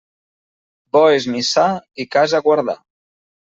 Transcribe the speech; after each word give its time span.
Bo 0.97 1.03
és 1.19 1.29
missar 1.37 1.67
i 2.05 2.09
casa 2.19 2.43
guardar. 2.51 2.79